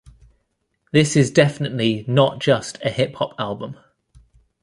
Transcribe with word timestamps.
This 0.91 1.15
is 1.15 1.29
definitely 1.29 2.03
not 2.07 2.39
just 2.39 2.79
a 2.83 2.89
hip-hop 2.89 3.35
album. 3.37 3.77